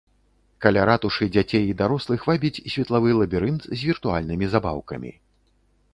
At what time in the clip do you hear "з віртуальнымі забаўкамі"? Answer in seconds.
3.69-5.11